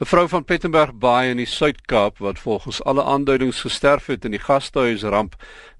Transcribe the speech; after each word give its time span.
'n 0.00 0.06
Vrou 0.10 0.28
van 0.28 0.44
Pettenberg 0.44 0.90
Baai 0.98 1.30
in 1.30 1.36
die 1.38 1.46
Suid-Kaap 1.46 2.18
wat 2.18 2.38
volgens 2.38 2.82
alle 2.82 3.02
aanduidings 3.04 3.60
gesterf 3.60 4.06
het 4.06 4.24
in 4.24 4.32
die 4.34 4.40
gastehuisramp 4.42 5.36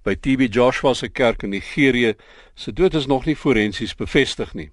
by 0.07 0.15
TB 0.15 0.47
Joshua 0.55 0.93
se 0.95 1.09
kerk 1.09 1.43
in 1.43 1.51
Nigerië, 1.51 2.15
se 2.55 2.73
dood 2.73 2.95
is 2.95 3.07
nog 3.07 3.27
nie 3.27 3.35
forensies 3.37 3.95
bevestig 3.95 4.55
nie. 4.55 4.71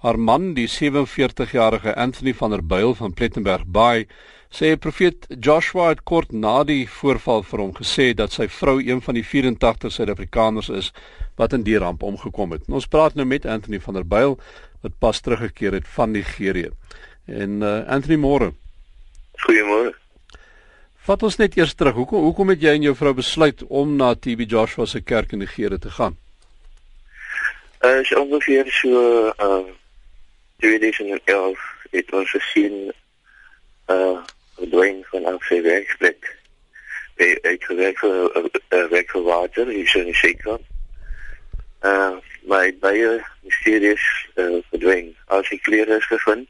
Haar 0.00 0.18
man, 0.18 0.54
die 0.54 0.68
47-jarige 0.68 1.94
Anthony 1.94 2.34
van 2.34 2.50
der 2.50 2.64
Byl 2.64 2.94
van 2.94 3.12
Pettenberg 3.12 3.66
Baai, 3.66 4.06
sê 4.48 4.76
profeet 4.80 5.26
Joshua 5.40 5.88
het 5.88 6.02
kort 6.02 6.32
na 6.32 6.64
die 6.64 6.88
voorval 6.88 7.44
vir 7.44 7.60
hom 7.60 7.76
gesê 7.76 8.14
dat 8.16 8.32
sy 8.32 8.48
vrou 8.48 8.78
een 8.80 9.04
van 9.04 9.14
die 9.20 9.24
84 9.28 9.92
Suid-Afrikaners 9.92 10.68
is 10.68 10.92
wat 11.36 11.52
in 11.52 11.68
die 11.68 11.76
ramp 11.78 12.02
omgekom 12.02 12.56
het. 12.56 12.64
Ons 12.68 12.88
praat 12.88 13.14
nou 13.14 13.28
met 13.28 13.44
Anthony 13.44 13.80
van 13.80 14.00
der 14.00 14.08
Byl 14.08 14.38
wat 14.80 14.98
pas 14.98 15.20
teruggekeer 15.20 15.82
het 15.82 15.88
van 15.88 16.16
Nigerië. 16.16 16.70
En 17.24 17.60
uh, 17.62 17.86
Anthony 17.86 18.16
Moore. 18.16 18.52
Goeiemôre. 19.44 19.94
Vat 21.04 21.22
ons 21.22 21.36
net 21.36 21.56
eers 21.56 21.74
terug. 21.74 21.96
Hoekom 22.00 22.22
hoekom 22.24 22.52
het 22.52 22.62
jy 22.64 22.74
en 22.76 22.84
jou 22.86 22.94
vrou 22.96 23.12
besluit 23.16 23.64
om 23.68 23.96
na 23.96 24.14
TB 24.14 24.46
Joshua 24.48 24.86
se 24.88 25.02
kerk 25.04 25.32
in 25.32 25.42
Nigerië 25.44 25.78
te 25.78 25.90
gaan? 25.90 26.16
Uh 27.84 28.00
is 28.00 28.14
ongeveer 28.16 28.70
so 28.72 29.28
uh 29.28 29.64
2011 30.64 31.60
het 31.90 32.12
ons 32.12 32.30
gesien 32.30 32.92
uh 33.92 34.16
verdwyn 34.56 35.04
van 35.10 35.28
ons 35.34 35.48
werksplek. 35.48 36.30
By 37.20 37.34
ek 37.52 37.68
gewerk 37.68 38.00
vir 38.00 38.16
'n 38.40 38.48
uh, 38.48 38.88
werk 38.90 39.10
vir 39.10 39.24
water 39.28 39.68
hier 39.68 39.96
in 39.96 40.14
Seker. 40.14 40.60
Uh 41.84 42.16
my 42.48 42.72
baie 42.80 43.20
mysterieus 43.44 44.08
uh 44.40 44.60
verdwyn. 44.70 45.12
As 45.28 45.52
ek 45.52 45.62
klere 45.68 46.00
is 46.00 46.08
gevind 46.08 46.48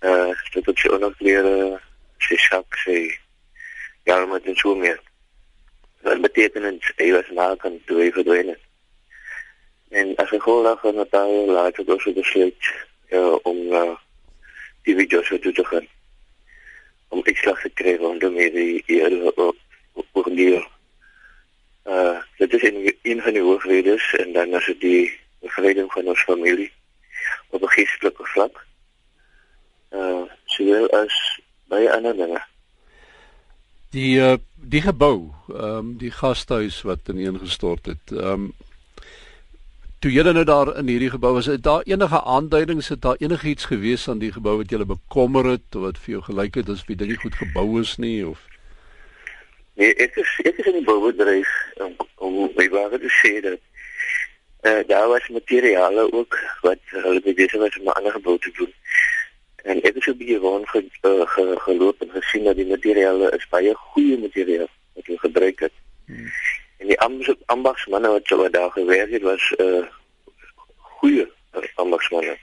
uh 0.00 0.32
dit 0.52 0.66
het 0.66 0.78
sy 0.78 0.88
onderklere 0.88 1.80
sy 2.18 2.36
sak 2.36 2.78
sy 2.84 2.98
ja 4.04 4.24
met 4.26 4.44
die 4.44 4.56
so 4.56 4.74
meer. 4.74 5.00
Wat 6.02 6.20
beteken 6.20 6.62
dit 6.62 6.92
hy 6.96 7.12
was 7.12 7.30
maar 7.34 7.56
kan 7.56 7.80
twee 7.86 8.12
verdwyn 8.12 8.56
en 9.90 10.16
as 10.16 10.32
ek 10.36 10.44
hoor 10.44 10.62
dat 10.64 10.80
van 10.80 11.00
daai 11.10 11.46
laat 11.48 11.76
het 11.76 11.88
ons 11.88 12.08
besluit 12.16 12.72
ja 13.08 13.22
om 13.48 13.58
uh, 13.72 13.94
die 14.84 14.96
video 14.96 15.22
so 15.22 15.38
te 15.38 15.52
doen 15.52 15.88
om 17.08 17.22
ek 17.24 17.40
slag 17.40 17.62
te 17.62 17.70
kry 17.80 17.96
om 18.04 18.18
die 18.20 18.82
hier 18.86 19.14
op 19.32 20.34
die 20.36 20.50
uh 21.88 22.18
dit 22.38 22.52
is 22.54 22.62
in 22.68 22.76
in 23.02 23.22
die 23.32 23.42
hoofredes 23.42 24.12
en 24.20 24.32
dan 24.32 24.54
as 24.54 24.66
dit 24.66 24.80
die 24.80 25.04
bevrediging 25.40 25.92
van 25.92 26.12
ons 26.12 26.24
familie 26.28 26.70
op 27.50 27.62
'n 27.62 27.74
geestelike 27.76 28.24
vlak 28.34 28.64
sowel 30.58 30.88
as 30.98 31.16
baie 31.72 31.88
ander 31.94 32.16
dinge. 32.18 32.40
Die 33.96 34.18
uh 34.20 34.36
die 34.68 34.82
gebou, 34.84 35.30
ehm 35.48 35.76
um, 35.78 35.92
die 36.00 36.10
gastehuis 36.12 36.82
wat 36.84 37.08
ineengestort 37.08 37.86
het. 37.94 38.12
Ehm 38.12 38.32
um, 38.32 38.50
toe 39.98 40.12
jy 40.12 40.22
nou 40.22 40.44
daar 40.46 40.76
in 40.78 40.90
hierdie 40.90 41.10
gebou 41.10 41.32
was, 41.34 41.46
het 41.50 41.62
daar 41.62 41.82
enige 41.86 42.20
aanduidings 42.22 42.88
het 42.88 43.00
daar 43.02 43.16
enigiets 43.18 43.64
gewees 43.70 44.08
aan 44.08 44.20
die 44.22 44.32
gebou 44.32 44.58
wat 44.60 44.70
jy 44.70 44.84
bekommer 44.84 45.48
het 45.54 45.74
of 45.74 45.88
wat 45.88 45.98
vir 45.98 46.18
jou 46.18 46.22
gelyk 46.28 46.60
het 46.60 46.68
asof 46.68 46.92
dit 46.92 47.08
nie 47.08 47.18
goed 47.18 47.34
gebou 47.34 47.80
is 47.80 47.96
nie 47.98 48.26
of 48.26 48.44
Nee, 49.78 49.94
ek 49.94 50.16
is 50.18 50.30
ek 50.42 50.56
is 50.58 50.66
in 50.66 50.80
die 50.80 50.86
boubedryf 50.86 51.50
om 51.78 51.92
om 52.26 52.38
my 52.58 52.64
ware 52.72 52.98
te 52.98 53.10
sê 53.14 53.36
dat 53.44 53.60
eh 54.66 54.72
uh, 54.72 54.80
daar 54.88 55.06
was 55.08 55.28
materiale 55.30 56.06
ook 56.12 56.38
wat 56.66 56.80
hulle 57.04 57.20
besig 57.22 57.60
was 57.62 57.78
om 57.78 57.84
'n 57.86 57.98
ander 57.98 58.12
gebou 58.12 58.38
te 58.38 58.50
doen. 58.56 58.72
En 59.64 59.82
ek 59.82 59.94
het 59.94 60.02
so 60.02 60.14
baie 60.14 60.38
gewoon 60.38 60.66
ge, 60.68 60.84
uh, 61.02 61.26
ge, 61.26 61.54
geloop 61.58 62.00
en 62.00 62.10
gesien 62.10 62.44
dat 62.44 62.56
die 62.56 62.66
materiale 62.66 63.30
is 63.36 63.48
baie 63.48 63.74
goeie 63.74 64.18
materiaal 64.18 64.68
wat 64.94 65.06
hulle 65.06 65.18
gebruik 65.18 65.60
het. 65.60 65.72
Hmm. 66.06 66.30
En 66.78 66.86
die 66.86 67.00
ambagsmanne 67.46 68.08
wat 68.08 68.26
so 68.26 68.50
daar 68.50 68.70
gewerk 68.70 69.10
het 69.10 69.22
was 69.22 69.54
'n 69.56 69.62
uh, 69.62 69.86
goeie 71.00 71.26
ambagsmanne. 71.74 72.36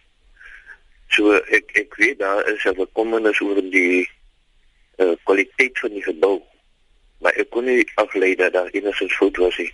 So 1.08 1.32
ek 1.32 1.72
ek 1.72 1.96
weet 1.96 2.20
daar 2.20 2.52
is 2.52 2.66
'n 2.66 2.76
bekommernis 2.76 3.40
oor 3.40 3.62
die 3.62 4.10
uh, 4.98 5.16
kwaliteit 5.24 5.80
van 5.80 5.90
die 5.90 6.04
gebou. 6.04 6.42
Maar 7.20 7.34
ek 7.34 7.50
kon 7.50 7.64
nie 7.64 7.92
aflei 7.96 8.36
dat 8.36 8.54
daar 8.54 8.70
enigsins 8.72 9.16
fout 9.16 9.38
was 9.38 9.58
nie 9.58 9.74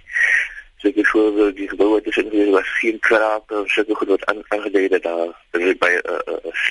so 0.81 0.89
ek 0.89 1.07
voor 1.07 1.53
die 1.53 1.69
gebou 1.69 1.95
het 1.95 2.03
tussen 2.03 2.29
hier 2.31 2.51
was 2.51 2.69
geen 2.79 2.99
krake 2.99 3.59
of 3.59 3.69
sulke 3.69 3.95
goed 3.95 4.07
wat 4.07 4.25
aangedui 4.25 4.87
dat 4.87 5.03
daar 5.03 5.27
dit 5.51 5.61
is 5.61 5.77
by 5.77 5.87
'n 5.87 5.90
uh, 5.90 5.90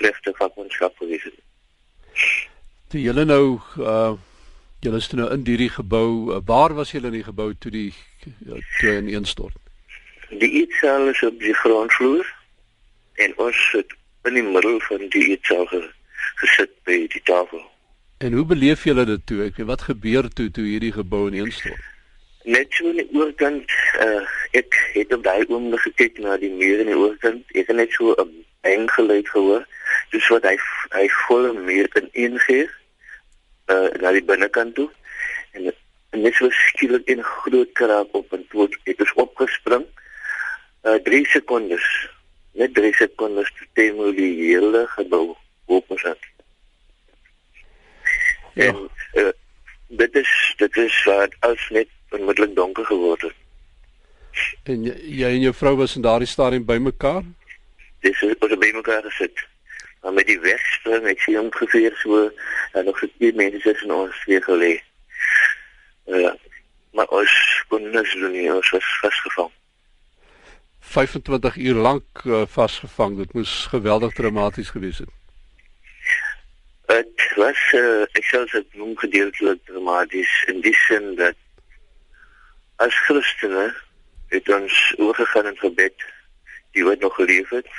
slegte 0.00 0.32
vakmanskap 0.38 0.96
gewees 1.00 1.28
het. 1.28 1.38
Die 2.94 3.04
julle 3.04 3.24
nou 3.28 3.60
uh 3.78 4.16
julle 4.80 4.96
is 4.96 5.10
nou 5.12 5.28
in 5.34 5.42
hierdie 5.44 5.68
gebou. 5.68 6.32
Uh, 6.32 6.40
waar 6.48 6.72
was 6.74 6.94
julle 6.94 7.10
in 7.12 7.18
die 7.18 7.26
gebou 7.26 7.50
toe 7.60 7.72
die 7.74 7.90
uh, 8.48 8.60
toe 8.80 8.94
in 8.96 9.10
instort? 9.12 9.56
Die 10.30 10.48
eetsaal 10.62 11.10
is 11.12 11.20
op 11.26 11.36
die 11.42 11.54
grondvloer 11.62 12.28
en 13.20 13.36
ons 13.36 13.60
het 13.76 13.92
in 14.28 14.38
die 14.38 14.46
middel 14.46 14.80
van 14.86 15.04
die 15.12 15.26
eetsaal 15.34 15.68
gesit 16.40 16.72
by 16.88 17.02
die 17.12 17.22
tafel. 17.28 17.60
En 18.24 18.32
hoe 18.36 18.46
beleef 18.48 18.84
julle 18.88 19.04
dit 19.08 19.26
toe? 19.28 19.42
Ek 19.48 19.60
weet 19.60 19.68
wat 19.68 19.88
gebeur 19.90 20.28
toe 20.32 20.48
toe 20.48 20.64
hierdie 20.64 20.94
gebou 20.96 21.26
instort? 21.28 21.88
net 22.44 22.72
so 22.72 22.88
in 22.88 22.96
die 22.96 23.08
oorkant 23.12 23.72
uh, 24.00 24.24
ek 24.56 24.76
het 24.94 25.12
op 25.12 25.24
daai 25.24 25.44
oomblik 25.48 25.82
gekyk 25.84 26.20
na 26.24 26.38
die 26.40 26.52
muur 26.52 26.80
in 26.80 26.88
die 26.88 26.96
oorkant 26.96 27.44
ek 27.52 27.68
het 27.68 27.76
net 27.76 27.92
so 27.92 28.14
'n 28.16 28.30
bang 28.64 28.88
geluid 28.96 29.28
gehoor 29.28 29.66
soos 30.10 30.28
wat 30.34 30.48
hy 30.50 30.56
hy 30.97 31.06
volle 31.26 31.53
muur 31.56 31.88
in 32.00 32.09
een 32.12 32.38
gee 32.47 32.66
uh, 33.72 33.88
na 34.03 34.12
die 34.16 34.25
binnekant 34.32 34.75
toe 34.78 34.88
en, 35.56 35.71
en 36.10 36.25
net 36.26 36.38
so 36.38 36.50
skielik 36.62 37.10
'n 37.10 37.22
groot 37.22 37.72
kraak 37.82 38.15
op 38.22 38.32
en 38.32 38.47
toe 38.50 38.69
het 38.84 39.04
ons 39.06 39.15
opgespring 39.26 39.87
uh, 40.87 40.98
3 41.10 41.26
sekondes 41.34 41.87
net 42.53 42.75
3 42.75 42.94
sekondes 43.03 43.53
te 43.59 43.69
teen 43.78 44.03
die 44.16 44.34
hele 44.50 44.87
gebou 44.97 45.37
op 45.66 45.97
ons 45.97 46.03
het 46.03 46.27
ja. 48.54 48.72
en 48.72 48.88
uh, 49.15 49.32
dit 49.91 50.15
is 50.15 50.54
dit 50.56 50.77
is 50.77 51.04
wat 51.04 51.34
as 51.41 51.69
net 51.71 51.88
onmiddellik 52.10 52.54
donker 52.54 52.84
geword 52.84 53.22
het. 53.22 53.37
En 54.62 54.84
jy, 54.84 54.94
jy 55.21 55.31
en 55.37 55.44
jou 55.47 55.54
vrou 55.54 55.77
was 55.82 55.97
in 55.98 56.04
daardie 56.06 56.28
stadium 56.28 56.65
bymekaar? 56.66 57.22
Dis 58.04 58.22
ons 58.22 58.34
het 58.38 58.59
bymekaar 58.59 59.03
gesit. 59.09 59.47
Maar 60.00 60.12
met 60.12 60.26
die 60.26 60.40
wegspring, 60.40 61.06
ek 61.06 61.20
sien 61.20 61.40
ongeveer 61.40 61.96
so 62.00 62.26
en 62.72 62.84
nog 62.84 62.98
so 62.98 63.08
twee 63.16 63.34
mense 63.36 63.74
in 63.82 63.92
ons 63.92 64.24
weer 64.24 64.42
gelê. 64.42 64.74
Ja. 66.04 66.36
Maar 66.96 67.06
ons 67.14 67.32
kon 67.68 67.90
niks 67.90 68.14
doen 68.18 68.32
nie, 68.32 68.48
ons 68.52 68.70
was 68.70 68.86
vasgevang. 69.00 69.50
25 70.80 71.56
uur 71.56 71.74
lank 71.74 72.24
uh, 72.24 72.42
vasgevang. 72.48 73.16
Dit 73.16 73.32
moes 73.32 73.66
geweldig 73.70 74.12
dramaties 74.12 74.70
gewees 74.70 74.98
het. 74.98 75.12
Dit 76.90 77.26
was 77.36 77.60
uh, 77.78 78.02
ek 78.18 78.24
sou 78.26 78.42
sê 78.50 78.64
ongedeeltelik 78.74 79.60
dramaties 79.68 80.32
in 80.50 80.58
die 80.64 80.74
sin 80.88 81.14
dat 81.20 81.38
as 82.82 82.96
Christene 83.06 83.68
het 84.34 84.48
ons 84.50 84.80
oorgegaan 84.98 85.46
in 85.52 85.60
gebed 85.60 86.08
die 86.74 86.84
wat 86.84 86.98
nog 87.04 87.14
geleef 87.14 87.48
het. 87.54 87.70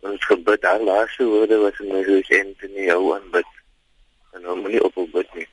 Ons 0.00 0.24
gebed 0.24 0.60
daar 0.60 0.80
laaste 0.80 1.24
woorde 1.24 1.56
was 1.56 1.78
in 1.78 1.92
my 1.92 2.02
huis 2.04 2.28
en 2.28 2.54
in 2.60 2.74
die 2.74 2.92
ou 2.92 3.14
aanbid. 3.14 3.46
En 4.32 4.58
moet 4.58 4.70
nie 4.70 4.82
op 4.84 4.96
op 4.96 5.12
bid 5.12 5.34
nie. 5.34 5.48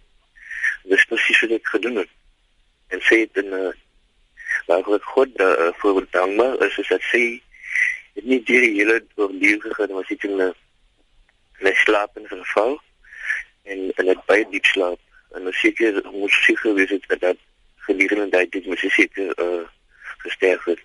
Dis 0.83 1.05
presies 1.05 1.41
wat 1.41 1.55
ek 1.57 1.67
gedoen 1.67 1.95
het. 1.95 2.11
En 2.87 3.01
sê 3.01 3.23
dit 3.23 3.43
in 3.43 3.53
'n 3.53 3.73
waar 4.65 4.83
God 4.83 5.03
God 5.03 5.39
uh, 5.39 5.71
voor 5.73 6.05
dankbaar 6.09 6.61
is 6.61 6.77
is 6.77 6.87
dat 6.87 7.01
sê 7.01 7.23
het 8.13 8.25
nie 8.25 8.43
die 8.43 8.59
hele 8.59 9.05
oorleef 9.15 9.61
gegaan 9.61 9.95
was 9.97 10.07
dit 10.07 10.23
in 10.23 10.41
'n 10.41 10.53
slaap 11.83 12.17
en 12.17 12.27
verval 12.27 12.81
en 13.63 13.91
en 13.95 14.05
dit 14.05 14.25
baie 14.25 14.45
diep 14.49 14.65
slaap 14.65 14.99
en 15.31 15.53
seker 15.53 16.01
moes 16.11 16.43
seker 16.43 16.73
wees 16.73 16.89
het 16.89 17.19
dat 17.19 17.37
gedurende 17.75 18.29
daai 18.29 18.49
tyd 18.49 18.65
moes 18.65 18.81
hy 18.81 18.89
seker 18.89 19.39
uh 19.45 19.63
gesterf 20.23 20.63
het. 20.63 20.79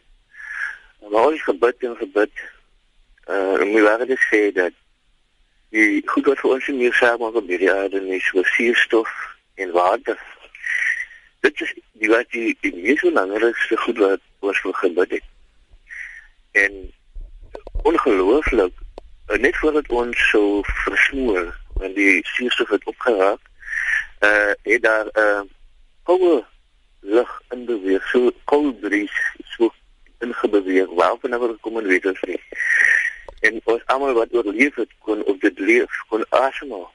Maar 1.01 1.27
ons 1.31 1.43
gebid 1.43 1.85
en 1.87 1.97
gebid. 1.97 2.31
Uh 3.29 3.61
en 3.61 3.73
my 3.73 3.83
wou 3.85 4.07
dit 4.07 4.21
sê 4.31 4.41
dat 4.57 4.73
die 5.77 6.03
goed 6.09 6.27
wat 6.31 6.41
vir 6.41 6.55
ons 6.57 6.69
in 6.73 6.81
hier 6.81 6.95
saam 6.97 7.25
op 7.29 7.39
die 7.47 7.71
aarde 7.73 8.01
is 8.17 8.29
so 8.31 8.43
suurstof 8.43 9.11
en 9.61 9.75
water. 9.77 10.19
Dit 11.45 11.61
is 11.61 11.75
die 12.01 12.09
wat 12.09 12.31
die, 12.33 12.57
die 12.65 12.73
mees 12.75 13.05
belangrikste 13.05 13.77
goed 13.85 14.01
wat 14.05 14.25
ons 14.41 14.61
vir 14.65 14.79
gebid 14.81 15.17
het. 15.19 15.27
En 16.65 16.79
ongelooflik 17.93 18.73
net 19.45 19.57
voordat 19.61 19.93
ons 19.93 20.29
so 20.31 20.63
versmoor 20.85 21.53
en 21.85 21.93
die 21.95 22.21
suurstof 22.33 22.73
het 22.79 22.93
opgeraak, 22.95 23.43
uh 24.25 24.53
het 24.63 24.83
daar 24.83 25.07
'n 25.13 25.21
uh, 25.21 25.43
koue 26.09 26.45
lug 27.01 27.43
in 27.51 27.65
beweeg 27.65 28.09
so 28.09 28.33
koud 28.45 28.81
bries 28.81 29.17
so 29.57 29.71
ingebeweeg 30.19 30.91
waarvan 31.01 31.31
nou 31.31 31.57
kom 31.61 31.79
en 31.79 31.87
weet 31.87 32.07
ons 32.07 32.23
nie 32.27 32.41
en 33.41 33.61
ons 33.65 33.85
almal 33.95 34.15
wat 34.19 34.35
oorleef 34.35 34.75
het 34.75 34.95
kon 34.99 35.25
op 35.25 35.41
dit 35.41 35.59
leef 35.59 36.01
kon 36.09 36.25
asemhaal 36.29 36.91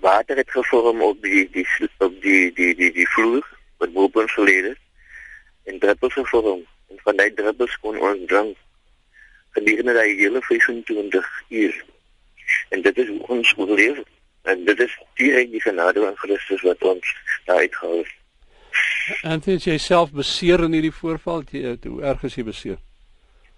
water 0.00 0.36
het 0.36 0.50
gevorm 0.50 1.02
op 1.02 1.22
die 1.22 1.44
die 1.50 1.66
op 1.98 2.20
die 2.22 2.52
die 2.58 2.74
die 2.74 2.92
die 2.92 3.08
vloer 3.14 3.46
wat 3.82 3.92
bo 3.92 4.10
ons 4.12 4.36
gelede 4.38 4.74
en 5.64 5.78
druppels 5.78 6.18
gevorm 6.18 6.62
en 6.90 7.00
van 7.08 7.16
daai 7.16 7.32
druppels 7.40 7.78
kon 7.84 7.98
ons 8.10 8.26
drink 8.32 8.56
gedurende 9.56 9.96
daai 9.96 10.12
hele 10.20 10.42
25 10.50 11.32
uur 11.48 11.80
en 12.68 12.82
dit 12.82 13.02
is 13.04 13.16
ons 13.38 13.56
oorleef 13.56 14.04
en 14.42 14.64
dit 14.68 14.80
is 14.80 15.00
direk 15.22 15.50
die 15.50 15.64
genade 15.64 16.04
van 16.04 16.22
Christus 16.22 16.62
wat 16.68 16.84
ons 16.92 17.16
daar 17.48 17.64
uitgehou 17.64 17.98
het 18.02 18.14
En 19.22 19.40
het 19.44 19.64
jy 19.64 19.76
self 19.78 20.10
beseer 20.12 20.64
in 20.66 20.74
hierdie 20.76 20.92
voorval? 20.92 21.44
Jy, 21.50 21.76
hoe 21.86 22.02
erg 22.02 22.24
is 22.26 22.34
jy 22.34 22.44
beseer? 22.46 22.78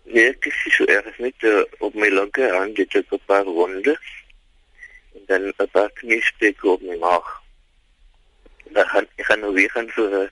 Nee, 0.09 0.31
ek 0.33 0.47
is 0.49 0.61
so 0.73 0.87
erg 0.89 1.19
net 1.21 1.45
uh, 1.45 1.61
op 1.85 1.95
my 1.95 2.09
linkerhand 2.09 2.79
het 2.81 2.95
ek 2.97 3.13
'n 3.13 3.21
paar 3.29 3.45
wonde 3.45 3.95
en 5.15 5.23
dan 5.27 5.53
'n 5.53 5.69
paar 5.73 5.91
kniesprekke 6.01 6.69
op 6.69 6.83
my 6.83 6.97
maag. 6.97 7.29
Dan 8.73 8.87
gaan 8.89 9.07
ek 9.17 9.25
gaan 9.25 9.41
nou 9.41 9.53
weer 9.53 9.71
gaan 9.71 9.91
vir 9.97 10.11
'n 10.17 10.31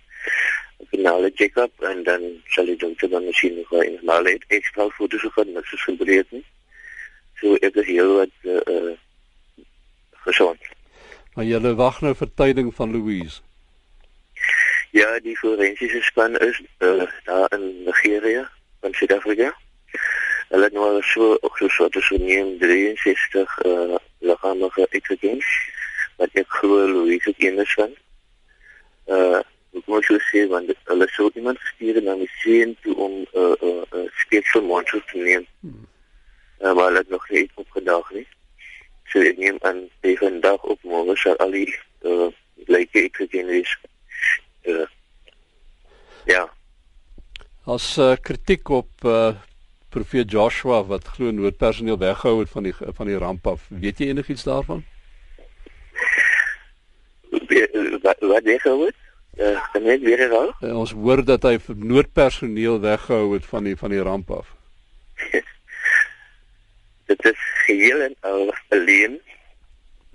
finale 0.89 1.31
check-up 1.35 1.83
en 1.83 2.03
dan 2.03 2.23
sal 2.47 2.65
die 2.65 2.77
dokter 2.77 3.09
dan 3.11 3.25
misschien 3.25 3.57
nog 3.57 3.73
een 3.73 3.99
maar 4.03 4.23
net 4.23 4.45
extra 4.49 4.89
foto's 4.89 5.27
gaan 5.35 5.53
niks 5.53 5.73
is 5.73 5.83
gebreek 5.83 6.31
nie. 6.31 6.45
So 7.41 7.55
ek 7.55 7.75
is 7.75 7.87
heel 7.87 8.17
wat 8.17 8.35
uh, 8.43 8.61
uh 8.67 8.97
gesond. 10.27 10.61
Maar 11.35 11.45
jy 11.45 11.75
wag 11.75 12.01
nou 12.01 12.15
vir 12.15 12.31
tyding 12.35 12.75
van 12.75 12.93
Louise. 12.93 13.41
Ja, 14.91 15.21
die 15.21 15.37
forensiese 15.37 16.03
span 16.03 16.37
is 16.39 16.63
uh, 16.79 17.05
daar 17.25 17.53
in 17.53 17.85
Nigeria, 17.85 18.51
in 18.81 18.95
Suid-Afrika. 18.95 19.53
Hulle 20.49 20.65
het 20.65 20.73
nou 20.73 21.03
so 21.03 21.39
ook 21.41 21.59
so 21.59 21.69
so 21.69 22.01
so 22.01 22.17
neem 22.17 22.59
63 22.59 23.59
uh 23.65 23.97
liggaamlike 24.19 24.87
uitgeken 24.91 25.41
wat 26.17 26.31
ek 26.33 26.49
glo 26.49 26.87
Louise 26.89 27.35
kennis 27.39 27.75
van. 27.75 27.93
Uh 29.07 29.43
ek 29.77 29.91
moet 29.93 30.07
jou 30.09 30.19
sê 30.31 30.47
want 30.49 30.71
hulle 30.91 31.09
sou 31.13 31.29
iemand 31.35 31.61
stuur 31.73 31.99
na 32.03 32.15
my 32.17 32.29
seun 32.41 32.77
toe 32.83 32.95
om 32.97 33.13
'n 33.13 33.27
uh, 33.35 33.57
'n 33.61 33.67
uh, 33.69 33.83
uh, 33.99 34.07
speeksel 34.23 34.63
monster 34.63 35.03
te 35.11 35.19
neem. 35.19 35.47
Hmm. 35.61 35.87
Uh, 36.61 36.73
maar 36.73 36.87
hulle 36.89 36.99
het 36.99 37.09
nog 37.09 37.29
nie 37.29 37.51
opgedag 37.55 38.11
nie. 38.11 38.27
So 39.11 39.21
ek 39.21 39.37
neem 39.37 39.59
aan 39.61 39.91
die 40.01 40.17
vandag 40.19 40.63
op 40.63 40.79
môre 40.83 41.17
sal 41.17 41.37
al 41.37 41.51
die 41.51 41.75
uh 42.03 42.31
lyke 42.67 43.03
ek 43.03 43.17
geken 43.17 43.49
is. 43.49 43.77
Uh, 44.65 44.87
ja. 46.25 46.47
As 47.67 47.99
uh, 47.99 48.15
kritiek 48.23 48.69
op 48.69 49.05
uh 49.05 49.35
profeet 49.89 50.31
Joshua 50.31 50.83
wat 50.85 51.09
glo 51.17 51.31
noodpersoneel 51.31 51.99
weggehou 51.99 52.41
het 52.41 52.51
van 52.51 52.63
die 52.63 52.75
van 52.77 53.07
die 53.07 53.19
ramp 53.19 53.47
af. 53.47 53.67
Weet 53.69 53.99
jy 53.99 54.11
enigiets 54.13 54.45
daarvan? 54.47 54.85
Wat 58.03 58.19
wat 58.21 58.43
weggehou 58.43 58.87
het? 58.87 58.95
Uh, 59.37 59.73
kan 59.73 59.83
net 59.83 60.01
weer 60.01 60.19
herhaal? 60.19 60.55
Uh, 60.61 60.79
ons 60.79 60.93
hoor 60.97 61.21
dat 61.25 61.43
hy 61.45 61.59
noodpersoneel 61.77 62.81
weggehou 62.81 63.35
het 63.35 63.47
van 63.47 63.69
die 63.69 63.77
van 63.77 63.93
die 63.93 64.03
ramp 64.03 64.31
af. 64.31 64.55
Dit 67.11 67.25
is 67.25 67.43
geheel 67.67 68.01
en 68.01 68.15
al 68.21 68.55
alleen 68.69 69.21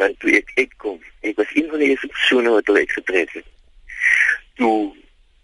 want 0.01 0.17
toe 0.19 0.33
ek 0.39 0.49
ek 0.57 0.73
kom, 0.81 0.97
ek 1.21 1.37
was 1.37 1.51
een 1.53 1.69
van 1.69 1.81
die 1.83 1.91
eerste 1.93 2.09
persone 2.09 2.49
wat 2.49 2.65
hulle 2.65 2.81
uitgetrek 2.81 3.35
het. 3.37 3.49
Toe 4.57 4.89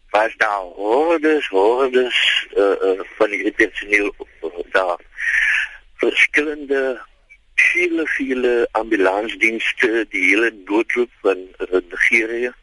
was 0.09 0.36
daar 0.38 0.62
hordes, 0.62 1.48
hordes 1.48 2.48
uh, 2.56 3.00
van 3.18 3.30
die 3.30 3.51
personeel 3.51 4.15
daar. 4.71 5.00
Verschillende, 5.94 7.01
viele, 7.56 8.07
viele 8.07 8.68
ambulansdiensten, 8.71 10.06
die 10.09 10.24
hele 10.30 10.54
noodroep 10.65 11.12
van 11.21 11.38
uh, 11.38 11.80
Nigeria 11.89 12.56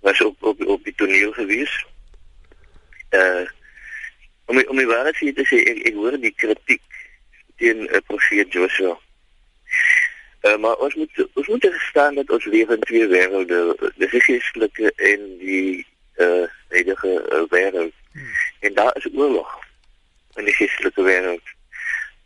was 0.00 0.20
op, 0.20 0.42
op, 0.42 0.66
op 0.66 0.84
die 0.84 0.94
toneel 0.94 1.32
geweest. 1.32 1.84
Uh, 3.10 3.48
om, 4.44 4.62
om 4.66 4.76
die 4.76 4.86
waarheid 4.86 5.18
te 5.34 5.44
sê, 5.48 5.58
ek, 5.66 5.82
ek 5.90 5.98
hoor 5.98 6.18
die 6.22 6.34
kritiek 6.36 6.82
tegen 7.56 7.88
uh, 7.90 8.00
profeet 8.06 8.52
Joshua. 8.52 8.98
Maar 10.46 10.76
ons 10.84 10.94
moet 10.94 11.16
ons 11.34 11.46
moet 11.50 11.64
verstaan 11.66 12.14
dat 12.14 12.28
ons 12.30 12.44
leef 12.44 12.68
in 12.70 12.84
twee 12.86 13.06
wêrelde, 13.10 13.90
die 13.98 14.20
geestelike 14.20 14.92
en 14.94 15.24
die 15.40 15.86
uh, 17.36 17.46
wêreld. 17.50 17.94
Hmm. 18.12 18.32
En 18.60 18.74
daar 18.74 18.96
is 18.96 19.08
oorlog 19.14 19.58
in 20.34 20.44
die 20.44 20.54
geestelike 20.54 21.02
wêreld. 21.02 21.54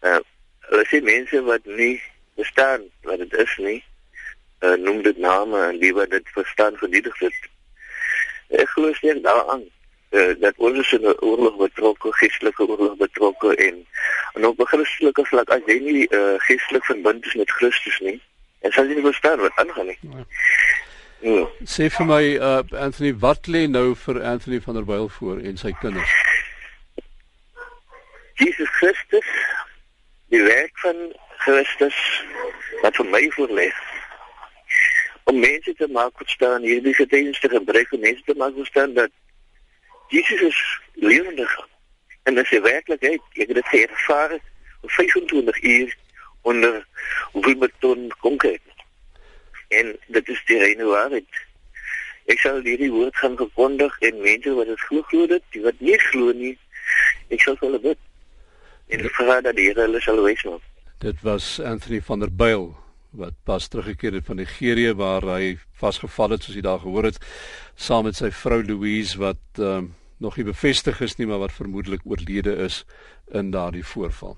Uh 0.01 0.21
hulle 0.71 0.85
sê 0.87 1.01
mense 1.03 1.43
wat 1.43 1.65
nie 1.67 2.03
verstaan 2.39 2.85
wat 3.03 3.19
dit 3.19 3.33
is 3.43 3.57
nie, 3.59 3.81
uh 4.63 4.77
noem 4.79 5.03
dit 5.03 5.19
name 5.19 5.59
en 5.67 5.79
wie 5.83 5.93
wat 5.95 6.11
dit 6.11 6.29
verstaan 6.37 6.77
verdiedig 6.79 7.19
dit. 7.19 7.39
Ek 8.63 8.71
glo 8.75 8.93
steeds 8.95 9.23
daaraan 9.27 9.65
uh 10.11 10.35
dat 10.43 10.55
ons 10.57 10.93
in 10.93 11.07
'n 11.07 11.17
oorlog 11.27 11.57
betrokke, 11.57 12.13
geestelike 12.23 12.67
oorlog 12.67 12.97
betrokke 12.97 13.55
en 13.57 13.87
en 14.35 14.47
op 14.47 14.61
'n 14.61 14.71
Christelike 14.73 15.25
vlak 15.25 15.51
as 15.51 15.67
jy 15.67 15.79
nie 15.79 16.07
uh 16.11 16.39
geestelik 16.47 16.85
verbind 16.85 17.27
is 17.27 17.35
met 17.35 17.51
Christus 17.51 17.99
nie, 17.99 18.21
en 18.61 18.73
sal 18.73 18.87
jy 18.87 18.95
nie 18.95 19.11
verstaan 19.11 19.41
wat 19.41 19.57
aangaan 19.57 19.87
nie. 19.87 19.99
Ja. 21.21 21.45
Sê 21.69 21.91
vir 21.93 22.07
my 22.09 22.25
uh 22.41 22.63
Anthony, 22.81 23.13
wat 23.21 23.49
lê 23.53 23.67
nou 23.69 23.93
vir 23.95 24.23
Anthony 24.25 24.61
van 24.65 24.75
der 24.75 24.87
Wyl 24.89 25.09
voor 25.09 25.43
en 25.45 25.59
sy 25.61 25.73
kinders? 25.81 26.13
Jesus 28.41 28.71
Christus, 28.79 29.29
die 30.33 30.41
werk 30.43 30.79
van 30.81 31.03
Christus 31.45 31.99
wat 32.81 32.97
vir 32.97 33.11
my 33.13 33.21
voor 33.37 33.53
lê. 33.59 33.69
Om 35.29 35.43
mense 35.45 35.75
te 35.77 35.91
maak 35.93 36.17
verstaan 36.17 36.65
hierdie 36.65 36.97
getuienis 36.97 37.41
te 37.45 37.53
gebruik 37.53 37.93
om 37.93 38.01
mense 38.01 38.25
te 38.25 38.39
maak 38.41 38.57
verstaan 38.57 38.97
dat 38.97 39.13
Jesus 40.09 40.41
is 40.49 40.63
lewendig 41.05 41.53
en 42.25 42.35
dit 42.35 42.53
is 42.53 42.65
werklikheid. 42.65 43.21
Ek 43.37 43.53
het 43.53 43.61
dit 43.61 43.77
ervaar 43.85 44.39
vir 44.41 44.97
25 44.97 45.63
uur 45.63 45.97
onder 46.49 46.81
Wilmerton 47.37 48.09
konkreet 48.25 48.70
en 49.71 49.95
dit 50.17 50.29
is 50.35 50.43
die 50.49 50.59
reine 50.59 50.87
waarheid. 50.89 51.41
Ek 52.31 52.43
sal 52.43 52.61
hierdie 52.67 52.91
woord 52.93 53.17
gaan 53.19 53.37
verkondig 53.39 53.97
en 54.07 54.21
mense 54.25 54.55
wat 54.59 54.71
dit 54.71 54.85
glo 54.89 55.07
glo 55.11 55.31
dit, 55.31 55.47
die 55.55 55.63
wat 55.65 55.81
nie 55.81 55.99
glo 56.11 56.35
nie, 56.37 56.55
ek 57.31 57.43
sal 57.47 57.59
hulle 57.63 57.81
bid. 57.83 57.99
En 58.91 59.07
vra 59.17 59.41
dat 59.47 59.57
die 59.59 59.69
Here 59.71 59.87
hulle 59.87 60.03
sal 60.03 60.23
wys 60.25 60.43
maar. 60.47 60.63
Dit 61.01 61.23
was 61.27 61.59
Anthony 61.63 62.01
van 62.05 62.27
der 62.27 62.33
Byl 62.35 62.73
wat 63.11 63.35
pas 63.45 63.69
teruggekeer 63.69 64.19
het 64.19 64.27
van 64.27 64.39
Nigerië 64.39 64.93
waar 64.95 65.25
hy 65.27 65.57
vasgevall 65.81 66.37
het 66.37 66.45
soos 66.47 66.55
jy 66.55 66.63
daar 66.63 66.83
gehoor 66.83 67.09
het 67.09 67.19
saam 67.75 68.07
met 68.07 68.19
sy 68.19 68.31
vrou 68.31 68.61
Louise 68.63 69.19
wat 69.19 69.59
um, 69.59 69.95
nog 70.23 70.37
nie 70.37 70.47
bevestig 70.47 71.01
is 71.03 71.17
nie 71.19 71.27
maar 71.27 71.43
wat 71.43 71.57
vermoedelik 71.57 72.05
oorlede 72.05 72.55
is 72.67 72.85
in 73.33 73.51
daardie 73.51 73.87
voorval. 73.87 74.37